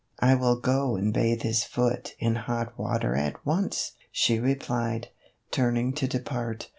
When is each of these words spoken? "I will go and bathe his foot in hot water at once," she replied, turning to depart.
"I 0.17 0.33
will 0.33 0.55
go 0.59 0.95
and 0.95 1.13
bathe 1.13 1.43
his 1.43 1.63
foot 1.63 2.15
in 2.17 2.33
hot 2.33 2.75
water 2.75 3.13
at 3.15 3.45
once," 3.45 3.91
she 4.11 4.39
replied, 4.39 5.09
turning 5.51 5.93
to 5.93 6.07
depart. 6.07 6.69